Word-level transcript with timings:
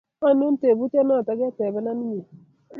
Anonon 0.27 0.55
tebutie 0.61 1.01
noto 1.05 1.31
ketebena 1.39 1.91
inye? 2.03 2.21